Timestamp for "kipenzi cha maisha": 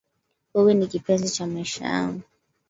0.87-1.85